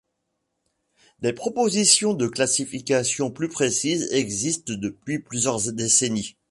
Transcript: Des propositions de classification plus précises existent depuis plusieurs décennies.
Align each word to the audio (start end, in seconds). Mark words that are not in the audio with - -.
Des 1.19 1.31
propositions 1.31 2.15
de 2.15 2.25
classification 2.25 3.29
plus 3.29 3.49
précises 3.49 4.07
existent 4.13 4.73
depuis 4.73 5.19
plusieurs 5.19 5.71
décennies. 5.73 6.35